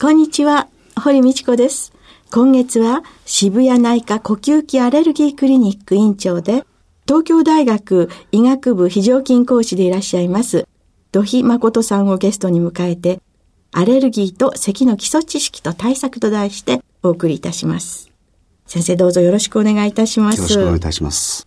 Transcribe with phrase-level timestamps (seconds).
[0.00, 0.66] こんにちは、
[1.00, 1.92] 堀道子です。
[2.32, 6.64] 今月は渋谷内科呼吸器アレルギークリニック院長で
[7.06, 10.66] 東京大学医学部非常勤講師でいらっしゃいます、
[11.12, 13.20] 土肥誠さんをゲストに迎えて、
[13.72, 18.10] アレルギーと咳の基礎知識と対策と題してお送りいたします。
[18.66, 20.38] 先生どうぞよろしくお願いいたします。
[20.38, 21.46] よろしくお願いいたします。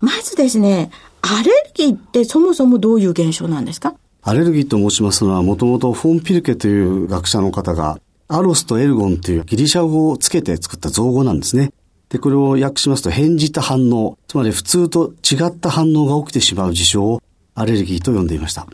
[0.00, 0.90] まずですね、
[1.22, 3.94] アレルギーってそもそもどういう現象なんですか？
[4.22, 11.72] アレルギーと申しますのは、もともとフォン・ピルケという学者の方が、アロスとエルゴンというギリシャ語をつけて作った造語なんですね。
[12.08, 17.22] で、これを訳しますと、変じた反応、つまり普通と違った反応が起きてしまう事象を
[17.54, 18.66] アレルギーと呼んでいました。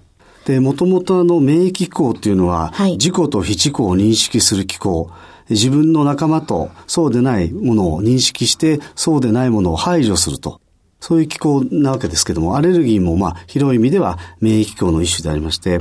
[0.45, 5.11] で、もともとあの免疫機構っていうのは、はい、自己と非自己を認識する機構、
[5.51, 10.61] 自分の仲間とそうでないものを認識して、そうでないものを排除すると。
[11.01, 15.81] そういう機構なわけですけども、アレルギーもまあ広い意味では免疫機構の一種でありまして、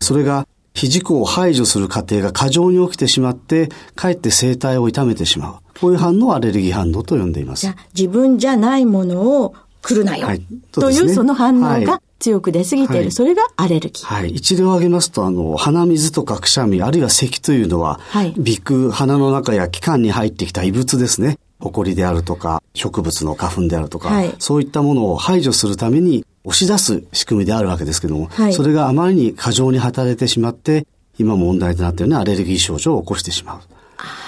[0.00, 5.78] それが非自己を排除する過程が過剰に起きてしまって、かえって生体を痛めてしまう。
[5.80, 7.62] こういう反応をアレルギー反応と呼んでいます。
[7.62, 14.06] じゃ自分じゃないものを来るなよ、はい、というその反応が強く出すぎている、はい、それがアレルギー。
[14.06, 14.30] はい。
[14.30, 21.38] 一例を挙げますと、あの、鼻水とかくしゃみ、あるいは咳というのは、はい、鼻腔、鼻の中や気管に入ってきた異物ですね。
[21.58, 30.86] 埃であるとか、植物の花粉であるとか、はい、そういったものを排除するために押し出す仕組みであるわけですけども、はい、それがあまりに過剰に働いてしまって、
[31.18, 33.60] 今問題となっているようなアレルギー症状を起こしてしまう。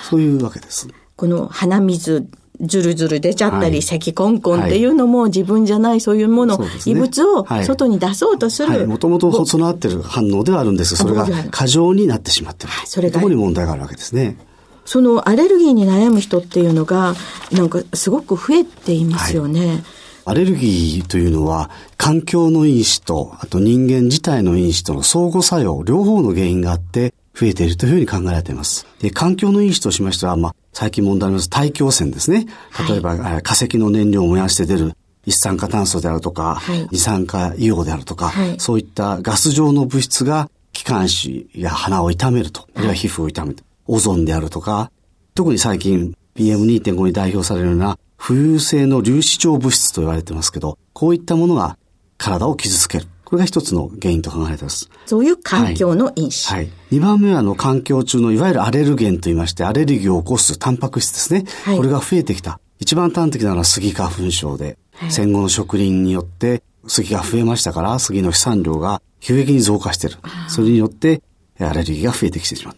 [0.09, 0.88] そういうわけです。
[1.16, 2.26] この鼻水、
[2.62, 8.87] ずるずる出ちゃったり、はい、咳コンコンっていうのも自分じゃないそういうもの、はい、異物を外に出そうとする。
[8.87, 12.72] もともと備わってる反応ではあるんですが、それが過剰になってしまってる。
[12.72, 13.21] はい、それが。
[13.21, 14.37] ここに問題があるわけですね。
[14.84, 17.15] そのアレルギーに悩む人っていうのが、
[17.53, 19.67] なんかすごく増えていますよね。
[19.67, 19.84] はい
[20.25, 28.87] アレルギーというのは、環境の因子と、あと人間自体の因子との相互作用、両方の原因があって、増えているというふうに考えられています。
[29.01, 32.47] で、環境の因子としましては、まあ、最近問題の大気汚染ですね。
[32.88, 34.93] 例えば、はい、化石の燃料を燃やして出る
[35.25, 43.59] 一酸化炭素であるとか、はい、二酸化硫黄であるとか、はい、そういったガス状の物質が気管支や鼻を痛めると、あるいは皮膚を痛める。
[43.87, 44.91] オゾンであるとか、
[45.34, 51.77] 特に最近 PM2.5 に代表されるような浮遊性の粒子状物質と言われてますけど、こういったものが
[52.16, 53.06] 体を傷つける。
[53.32, 54.91] これが一つの原因と考えています。
[55.06, 56.53] そういう環境の因子。
[56.53, 56.69] はい。
[56.91, 61.47] 二、はい、番目は、あの、環境中のいわゆるアレルゲンと言いまして、アレルギーを起こすタンパク質ですね。
[61.65, 62.60] はい、これが増えてきた。
[62.78, 70.19] 一番端的なのはスギ花粉症で、はい、戦後の植林によって杉が増えましたから、杉の飛散量が急激に増加している。
[70.48, 71.22] それによって、
[71.59, 72.76] アレルギーが増えてきてしまう。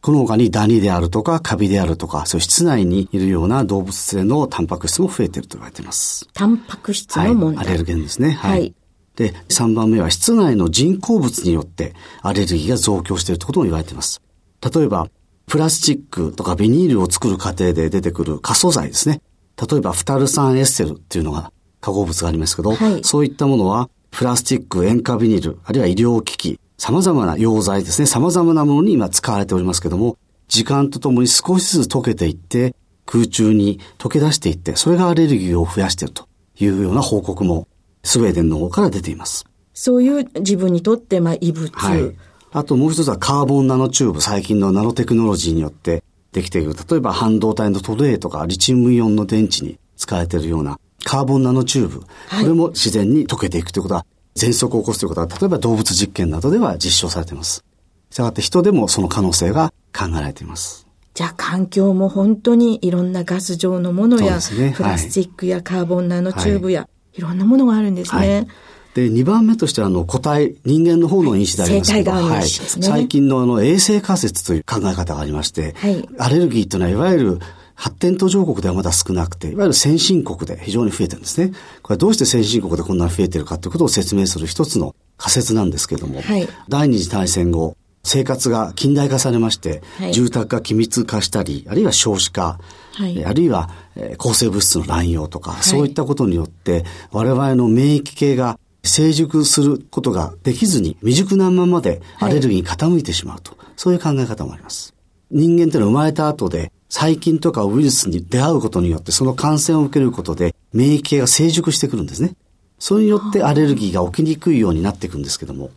[0.00, 6.28] この他にダニであるとかカビであるとか、そういう室内にいるような動物性のタンパク質も増えていると言われています。
[6.34, 8.30] タンパク質の問題、はい、アレルゲンですね。
[8.30, 8.74] はい。
[9.18, 11.92] で、3番目は室内の人工物によって
[12.22, 14.22] アレルギーが増強しているということも言われています。
[14.62, 15.10] 例えば、
[15.48, 19.20] プラスチックとかビニールを作る過程で出てくる可塑剤ですね。
[19.60, 21.50] 例えば、フタル酸エッセルっていうのが
[21.80, 30.16] 化合物がありますけど、はい、そういったものは、プラスチック、塩化ビニール、あるいは医療機器、様々な溶剤ですね、様々なものに今使われておりますけども、
[30.46, 36.28] 時間とともに少しずつ溶けていって、空中に溶け出していって、それがアレルギーを増やしていると
[36.60, 37.66] いうような報告も
[38.08, 39.44] スウェーデンの方から出ています。
[39.74, 41.70] そういう自分にとってまあ異物。
[41.72, 42.16] はい。
[42.50, 46.02] あともう一つはカーボンナノチューブ、最近のナノテクノロジーによって
[46.32, 54.06] できている、例えば半導体のトレイとかリチウムイオンの電池に使われているようなカーボンナノチューブ、はい、これも自然に溶けていくということは、
[54.36, 57.62] 喘息を起こすということは、例えば動物実験などでは実証されています。
[58.10, 60.86] したがって人でもその可能性が考えられています。
[61.14, 68.36] じゃあ環境も本当にいろんなガス状のものや、ね、プラスチックやカーボンナノチューブや、はい、いろんなものがあるんですね。
[68.36, 68.48] はい。
[68.94, 77.38] で、2番目としては、あの、個体、人間の方の因子でありますけど、はい、最近のあの、衛生仮説という考え方がありまして、はい、アレルギーというのは、いわゆる、
[77.78, 81.52] 発展途上国ではまだ少なくて、いわゆる先進国で非常に増えてるんですね。
[81.82, 92.58] これどうして先進国でこんなに増えてるかということを説明する一つの仮説なんですけれども、はい、第二次大戦後、生活が近代化されまして、はい、住宅が機密化したり、あるいは少子化、
[92.98, 104.94] はい、あるいは、えー、抗生物質の乱用とか、はい、そういったことによって、我々の免疫系が成熟することができずに、未熟なままでアレルギーに傾いてしまうと、そういう考え方もあります。
[105.30, 112.34] 人間というのは生まれた後で、細菌とかウイルスに出会うことによって、その感染を受けることで、免疫系が成熟してくるんですね。
[112.80, 115.70] それによってアレルギーが起きにくいようになっていくんですけども、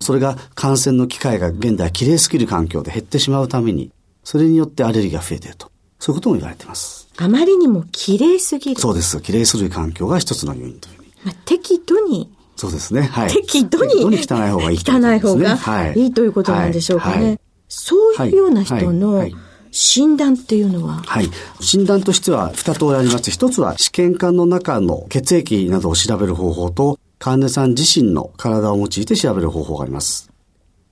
[0.00, 3.90] それが感染の機会が現代綺麗すぎる環境で減ってしまうために、
[4.24, 5.70] それによってアレルギーが増えていると。
[5.98, 7.08] そういうことも言われています。
[7.16, 8.80] あまりにも綺麗すぎる。
[8.80, 9.20] そうです。
[9.20, 11.12] 綺麗すぎる環境が一つの要因というふうに。
[11.24, 12.30] まあ、適度に。
[12.56, 13.02] そうですね。
[13.02, 13.30] はい。
[13.30, 14.10] 適度に。
[14.10, 17.14] 適度に汚い方がいい、ね、汚い方がいいということなんでしょうかね。
[17.14, 19.28] はいはい、そういうような人の、
[19.72, 21.02] 診断っていうのは？
[21.04, 21.30] はい。
[21.60, 30.30] 診断としては二通りありまして、一つは試験管の中の血液などを調べる方法と、患者さん自身の体を用いて調べる方法があります。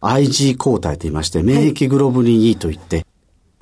[0.03, 3.07] IG 抗体と言いまして、免疫グロブリン E といって、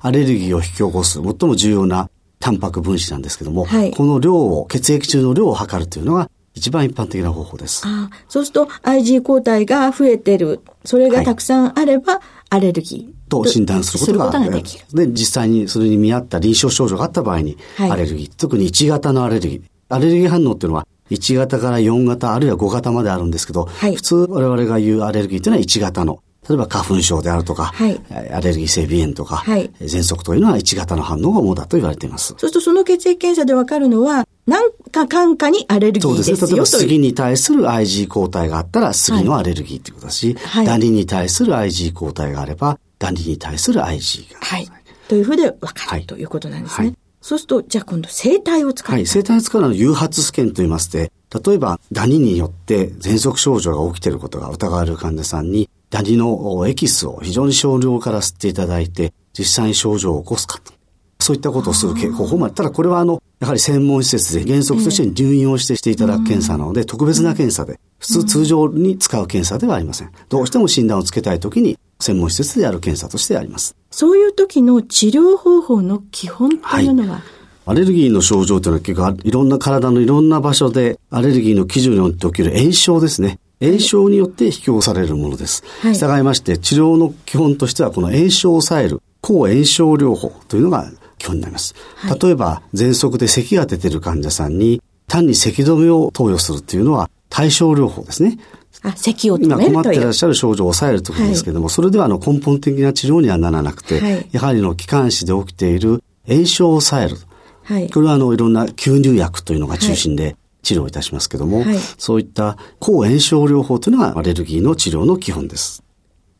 [0.05, 2.09] アレルギーを引き起こす最も重要な
[2.41, 7.83] タンパク分子なんですけども、はい、この量を、血液中の量を測るというのが一番一般的な方法です。
[7.85, 12.19] あそうすると IG 抗体が増えてる、それがたくさんあれば、
[12.49, 13.29] アレルギー。
[13.29, 14.85] と診断することができる。
[14.93, 19.61] で、実際にそれに見合った臨床症状があった場合に、アレルギー、特に1型のアレルギー。
[19.87, 28.01] アレルギー反応っていうのは、1型から4型、あるいは5型まであるんですけど、はい、普通我々が言うアレルギーというのは1型の例えば花粉症であるとか、はい、
[28.31, 32.27] アレルギー性鼻炎とか、はい、喘息というのは1型の反応が主だと言われています。
[32.29, 36.51] そうするとその血液検査でわかるのは、何かかかにアレルギーですよそうですね。
[36.51, 44.39] 例えば杉に対する IG 抗体があったら杉のアレルギーということだし、はい、ダニに対する IG 抗体があれば、ダニに対する IG が。
[44.41, 44.69] はい。
[45.07, 46.93] というふうでわかる、ということなんですね。
[47.21, 48.93] そうすると、じゃあ今度生体を使う。
[48.93, 51.11] はい、生体を使うのは誘発試験と言いまして、
[51.45, 60.73] 例えばダニによって喘息症状が起きていることが疑われる患者さんに、ダニのエキスを非常に少量から吸っていただいて、実際に症状を起こすかと。
[61.19, 62.55] そういったことをする方法もある。
[62.55, 70.09] ただこれはあの、やはり専門施設で原則として入院をしてしていただく検査なので、特別な検査で、普通通常に使う検査ではありません。
[70.29, 73.75] どうしても診断をつけたいときに、専門施設でやる検査としてあります。
[73.91, 77.21] そういう時の治療方法の基本というのは、はい
[77.65, 83.39] アレルギーの症状というのは結構いろんな体のいろんな場所でアレルギーの基準によって起きる炎症ですね。
[83.61, 85.63] 炎症によって引き起こされるものです。
[85.81, 91.75] はい、従いまして、治療の基本としては、この炎症を抑える抗炎症療法というのが基本になります。
[91.95, 98.39] はい、例えば、喘息で咳が出ている患者さんに、単に咳止めを投与するというのは対症療法ですね。
[98.81, 107.17] あ、咳を止める今困っていらっしゃる症状を抑えるということですけれども、はい、それではあの根本的な治療にはならなくて、はい、やはりの気管支で起きている炎症を抑える。
[107.63, 115.83] はい、これはあのいろんな吸入薬というのが中心で、治療いたしますけども、はい、そういった抗炎症療法というのがアレルギーの治療の基本です。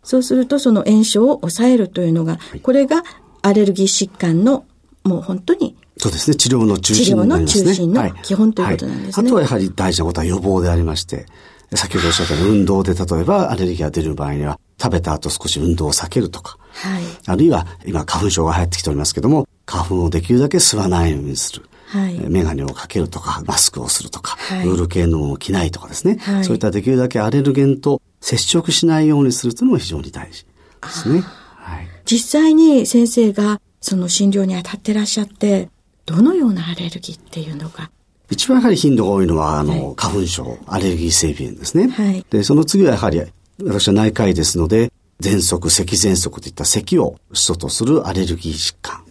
[0.01, 3.03] そうするとその炎症を抑えるというのが、はい、これが
[3.41, 4.65] アレルギー疾患の
[5.03, 6.35] もう本当にそうですね。
[6.35, 7.73] 治療の中心になりますね。
[7.75, 9.23] 治療の中心の基本ということなんですね。
[9.23, 11.25] はい、あとはやはり大事なことは予防でありまして、
[11.73, 21.63] 先ほどおっしゃったように運動で例えばアレルギーが出る場合には食べた後少し運動を避けるとか、はい、あるいは今花粉症が流行ってきておりますけども、花粉をできるだけ吸わないようにする。
[21.93, 30.45] はい、メガネをかけるとか、マスクをするとか、はい、ウール系のものを着ないとかですね、はい、そういったできるだけアレルゲンと接触しないようにするというのも非常に大事
[30.81, 31.21] ですね。
[31.21, 35.69] はい、実際に先生がその診療に当たってらっしゃって、
[36.05, 37.91] どのようなアレルギーっていうのが？
[38.29, 41.89] 一番やはり頻度が多いのは、あの、花粉症、アレルギー性鼻炎ですね。
[41.89, 43.21] はい、で、その次はやはり、
[43.63, 49.03] 私は内科医ですので、喘息、咳喘息といった咳を主訴とするアレルギー疾患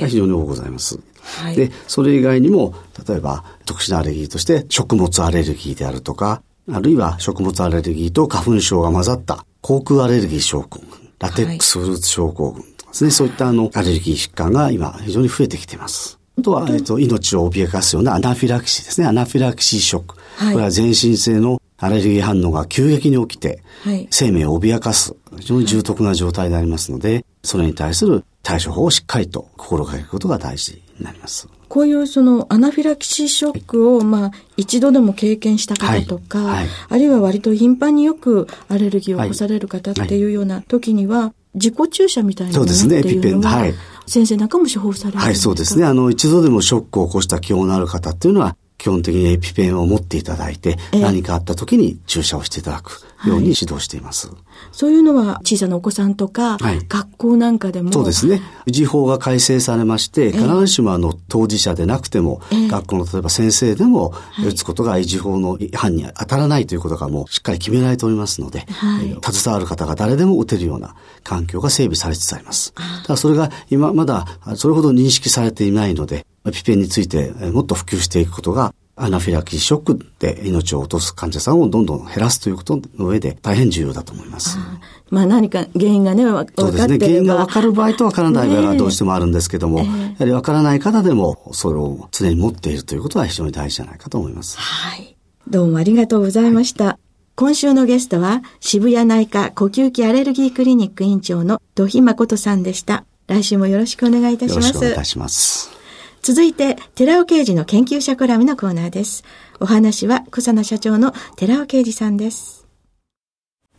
[0.00, 0.96] が非常に多くございます。
[0.96, 1.04] はい、
[1.54, 2.74] で、それ以外にも、
[3.08, 10.88] 例えば特殊なアレルギーとして食物アレルギーであるとか、あるいは食物アレルギーと花粉症が混ざった口腔アレルギー症候群、
[11.18, 16.18] ラテックスフルーツ症候群とかですね、はい、そういったあのアレルギー疾患が今非常に増えてきています。
[16.38, 19.06] あとは、えっと、命を脅かすようなアナフィラキシーですね。
[19.06, 20.16] アナフィラキシーショック。
[20.36, 23.62] はい、これは全身性のアレルギー反応が急激に起きて、
[24.10, 31.48] 生命を脅かす、非常に重篤な状態でありますので、それに対する対処法をしっかりと心がけることが大事になります。
[31.68, 43.64] こういうそのアナフィラキシーショックを、まあ一度でも経験した方とか、はいはい、あるいは割と頻繁によくアレルギーを起こされる方っていうような時には、自己注射みたいなものっていうのが
[44.06, 45.26] 先生なんかも処方されるんですか？
[45.26, 45.84] はい、そうですね。
[45.84, 54.28] あの、一度でもショックを起こした気温のある方っていうのは、基本的にエピペンを持っていただいて、何かあった時に注射をしていただくように指導しています。
[54.28, 54.36] はい、
[54.72, 57.92] そういうのは小さなお子さんとか、はい、学校なんかでも。
[57.92, 58.42] そうですね。
[58.66, 64.12] 維持法が改正されまして、必ずしもあの当事者でなくても、学校の例えば先生でも
[64.44, 72.74] 打つことが維持法の違反に当たらないということがもうしっかり決められておりますので、はい、携わる方が誰でも打てるような環境が整備されつつあります。
[73.06, 74.26] ただそれが今まだ
[74.56, 84.56] それほど認識されていないので、ピペンについてもっと普及していくことがアナフィラキシーショックで命を落とす患者さんをどんどん減らすということの上で大変重要だと思います。
[84.58, 86.98] あまあ何か原因がね、分かそうですね。
[86.98, 94.58] 原因が分かる場合と分からない場合がどうしてもあるんですけども、ね、やはり分からない方でもそれを常に持っているということは非常に大事じゃないかと思います。
[94.58, 95.16] はい。
[95.48, 96.84] どうもありがとうございました。
[96.84, 96.96] はい、
[97.34, 103.04] 今週のゲストは渋谷内科呼吸器アレルギークリニック院長の土肥誠さんでした。
[103.26, 104.68] 来週もよろしくお願いいたします。
[104.68, 105.83] よろしくお願いいたします。
[106.24, 109.24] 続いて、寺尾刑事の研究者コラムのコーナーです。
[109.60, 112.66] お話は、草野社長の寺尾刑事さんです。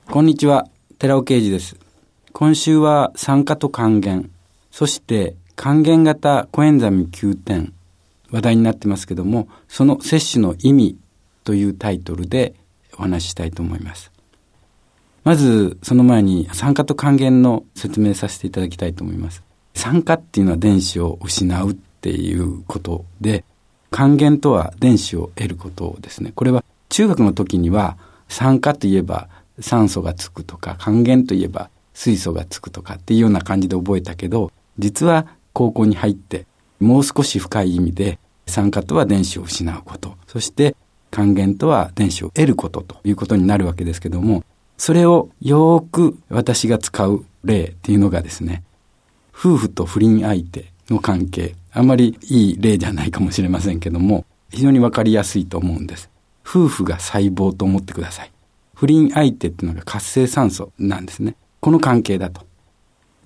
[0.06, 0.68] こんにちは、
[1.00, 1.76] 寺尾刑事です。
[2.34, 4.30] 今週は酸化と還元、
[4.70, 7.74] そして還元型コエンザミ9点、
[8.30, 10.98] 話題になってますけども、その摂取の意味
[11.46, 12.54] というタイトルで
[12.94, 14.12] お話ししたいと思います。
[15.24, 19.42] まず、その前に酸化と還元の説明させていただきたいと思います。
[19.74, 21.76] 酸化っていうのは電子を失う
[22.06, 23.44] っていうことで、
[23.90, 26.32] 還元とは電子を得ることですね。
[26.36, 27.98] これは中学の時には
[28.30, 29.28] 酸化といえば
[29.60, 36.46] 酸素がつくとか、還元といえば水素がつくとかっていうような感じで覚えたけど、実は高校に入って
[36.80, 40.76] もう少し深い意味で酸化とは電子を失うこと、そして
[41.10, 44.44] 還元とは電子を得ることということになるわけですけども、
[44.78, 48.62] それをよーく私が使う例っていうのがですね、
[49.34, 51.56] 夫婦と不倫相手の関係。
[51.76, 56.10] あんまりいい例じゃないかもしれませんけども、非常にわかりやすいと思うんです。
[56.48, 58.32] 夫婦が細胞と思ってください。
[58.74, 61.36] 不倫相手っていうのが活性酸素なんですね。
[61.60, 62.46] この関係だと。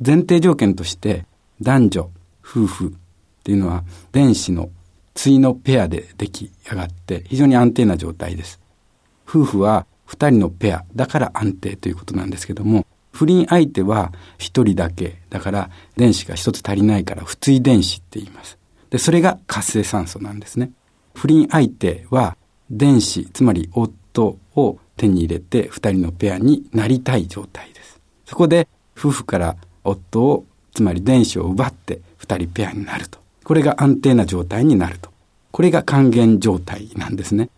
[0.04, 1.26] 前提条件として
[1.62, 2.10] 男女、
[2.44, 2.92] 夫婦っ
[3.44, 4.70] ていうのは電子の
[5.14, 8.60] 対のペアで出来上がって非常に安定な状態です。
[9.28, 12.88] 夫婦は二人のペアだから安定ということなんですけども、
[13.20, 15.18] 不倫相手は一人だけ。
[15.30, 18.58] だから電子が一つ足りないから不対電子って言います。
[18.92, 20.72] で、それが活性酸素なんですね。
[21.16, 22.38] 不倫相手は
[22.72, 28.00] 電子、つまり夫を手に入れて二人のペアになりたい状態です。
[28.26, 33.20] そこで夫婦から夫を、つまり電子を奪って二人ペアになると。
[33.44, 35.10] これが安定な状態になると。
[35.52, 37.50] これが還元状態なんですね。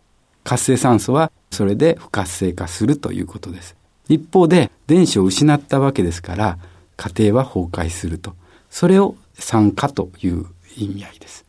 [0.44, 3.76] 活性酸素はそれで不活性化するということです。
[4.14, 6.58] 一方で電子を失ったわけですから
[6.98, 8.36] 家庭は崩壊すると。
[8.70, 10.46] それを酸化という
[10.78, 11.46] 意味合いです。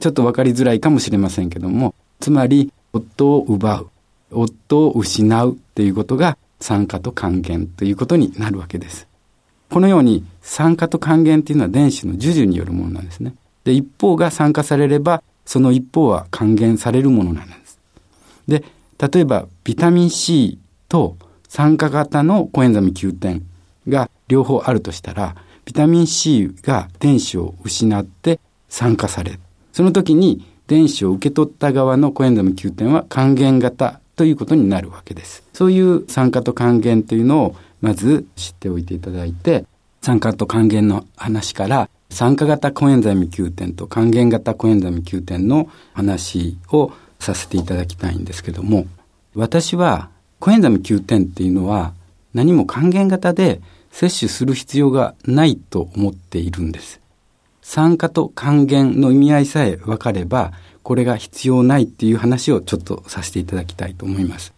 [0.00, 3.90] ちょっとわかりづらいかもしれませんけども、つまり夫を奪う、
[4.30, 9.06] 夫を失うということが酸化と還元ということになるわけです。
[9.70, 13.34] このように酸化と還元というのは電子の授受によるものなんですね。
[13.64, 17.78] で、一方が酸化されれば、その一方は還元されるものなんです。
[18.46, 18.64] で、
[18.98, 21.16] 例えばビタミン C と
[21.48, 23.42] 酸化型のコエンザミ Q 点
[23.88, 29.40] が両方あるとしたら、ビタミン C が電子を失って酸化される。
[29.72, 35.42] その時に電子を受け取った側のコエンザミ Q 点は還元型ということになるわけです。
[35.52, 39.64] そういう酸化と還元というのをまず知っておいていただいて、
[40.02, 48.86] 酸化と還元の話から酸化型コエンザミ Q 点と還元型コエンザミ Q 点の話をさせていただきたいんですけども、
[49.34, 51.92] 私はコエンザム9点っていうのは
[52.34, 57.00] 何も還元型で摂取する必要がないと思っているんです。
[57.62, 60.52] 酸化と還元の意味合いさえ分かれば、
[60.82, 64.54] これが必要ないっていう話をちょっとさせていただきたいと思います。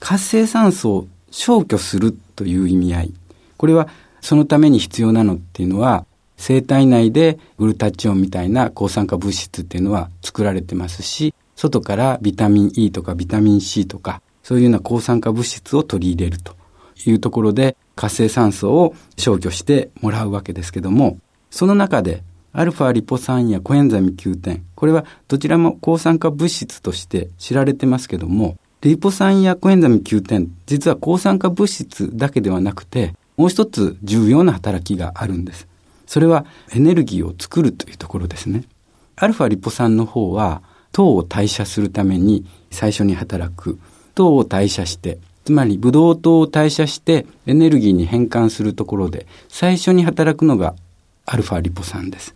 [0.00, 3.14] 活性酸素を消去するという意味合い。
[3.56, 3.88] これは
[4.20, 6.06] そのために必要なのっていうのは、
[6.36, 16.56] 生体内でグルタチオンみたいな抗酸化物質っていうのは作られてますし、外からビタミン E とかビタミン C とかそういうような抗酸化物質を取り入れると
[17.04, 21.18] いうところで活性酸素を消去してもらうわけですけども、
[21.50, 22.22] その中で
[22.54, 35.68] アルファリポ酸やコエンザミ Q 点、これはどちらも抗酸化物質として知られてますけども、リポ酸やコエンザミ Q 点、実は抗酸化物質だけではなくて、もう一つ重要な働きがあるんです。
[36.06, 38.64] それはエネルギーを作るというところですね。
[39.16, 43.78] アルファリポ酸の方は糖を代謝するために最初に働く
[44.18, 50.74] 糖を代謝して、つまりブドウ糖を代謝してエネルギーに変換するところで、最初に働くのが
[51.24, 52.34] アルファリポ酸です。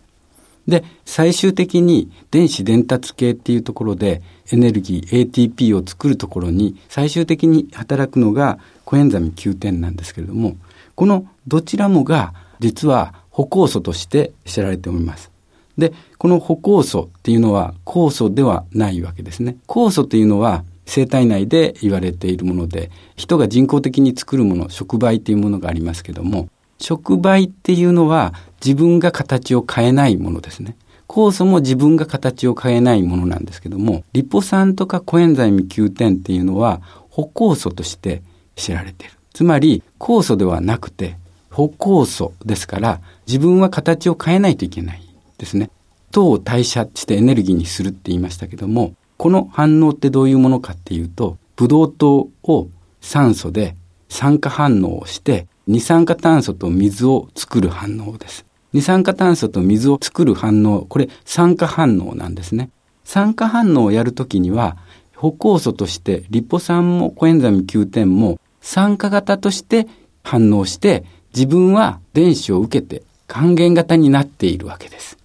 [0.65, 10.55] で、最終的に電子伝達系っていうところでエネルギー ATP を作るところに最終的に働くのがコエンザミ Q10 なんですけれども、
[10.95, 15.31] このどちらもが実は歩酵素として知られております。
[15.77, 19.57] で、この歩酵素っていうのは酵素ではないわけですね。
[19.67, 26.49] 酵素っていうのは生体内で言われているもので、人が人工的に作るもの、触媒っていうものがありますけども、
[26.79, 30.75] 触媒っていうのは自分が形を変えないものですね。
[31.07, 38.23] 酵素も自分が形を変えないものなんですけども、リポ酸とかコエンザイム Q10 っていうのは歩酵素として
[38.55, 39.13] 知られている。
[39.33, 41.17] つまり酵素ではなくて
[41.49, 45.01] 歩酵素ですから自分は形を変えないといけない
[45.37, 45.69] ですね。
[46.11, 52.67] 糖を代謝してエネルギーにするって言いましたけども、この反応ってどういうものかっていうと、ブドウ糖を
[52.99, 53.77] 酸素で
[54.09, 58.45] 酸化反応をして二酸化炭素と水を作る反応です。
[58.73, 62.69] 二酸化炭素と水を作る反応、これ酸化反応なんですね。
[63.05, 64.75] 酸化反応をやるときには、
[65.15, 69.87] 歩酵素としてリポ酸もコエンザミ Q10 も酸化型として
[70.21, 75.17] 反応して自分は電子を受けて還元型になっているわけです。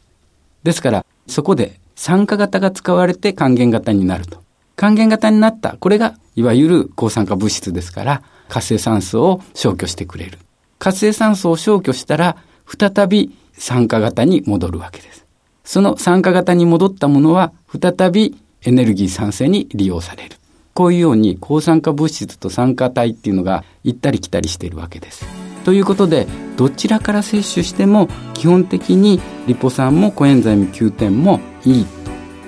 [0.63, 4.39] ですから、そこで酸化型が使われて還元型になると。
[4.77, 5.77] 還元型になった。
[5.81, 10.39] これが、いわゆる抗酸化物質ですから、活性酸素を消去してくれる。
[10.79, 12.37] 活性酸素を消去したら、
[12.67, 15.27] 再び酸化型に戻るわけです。
[15.65, 20.37] その酸化型に戻ったものは、再びエネルギー酸性に利用される。
[20.75, 25.27] こういうように抗酸化物質と酸化体っていうのが行ったり来たりしているわけです。
[25.65, 31.91] ということで、どちらから摂取しても基本的にリポ酸もコエンザイム Q10 もいいと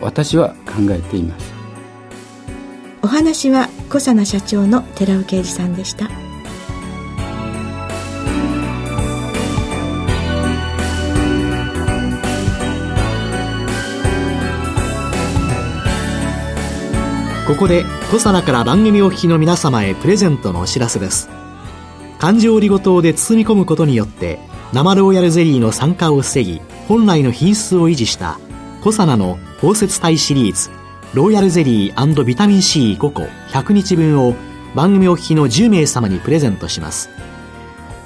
[0.01, 1.53] 私は考えています。
[3.03, 6.09] お話は小佐奈社長の寺尾啓二さんでした。
[17.47, 21.29] ここで小佐奈から番組お聞きの皆様へプレゼントのお知らせです
[22.21, 24.39] 環状オリゴ糖で包み込むことによって
[24.73, 28.39] 生ローヤルゼリーの酸化を防ぎ本来の品質を維持した
[28.81, 30.71] 小佐奈の包摂体シリーズ
[31.13, 34.35] ローヤルゼリービタミン C5 個100日分を
[34.75, 37.11] 番組お聞きの10名様にプレゼントします。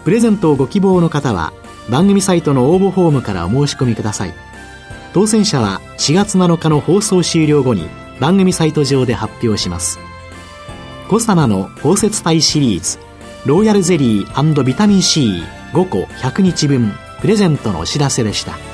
[0.05, 1.53] プレゼントをご希望の方は
[1.89, 4.35] 番組サイトの応募フォームからお申し込みください。
[5.13, 10.01] 当選者は4月7日の放送終了後に番組サイト上で発表します。
[11.09, 12.99] コサナの包摂体シリーズ
[13.47, 18.74] ロイヤルゼリービタミン C5 個100日分プレゼントのお知らせでした。